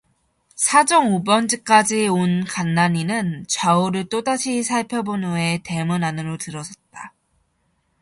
[0.55, 7.13] 사정 오번지까지 온 간난이는 좌우를 또다시 살펴본 후에 대문 안으로 들어섰다.